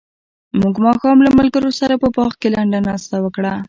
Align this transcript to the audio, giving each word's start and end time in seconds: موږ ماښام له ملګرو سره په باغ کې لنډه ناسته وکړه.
موږ 0.61 0.75
ماښام 0.85 1.17
له 1.25 1.29
ملګرو 1.39 1.71
سره 1.79 1.93
په 2.01 2.07
باغ 2.15 2.31
کې 2.39 2.47
لنډه 2.55 2.79
ناسته 2.87 3.15
وکړه. 3.21 3.53